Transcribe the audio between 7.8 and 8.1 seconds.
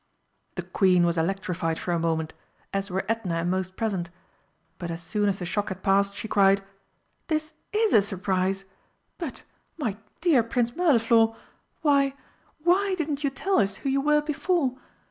a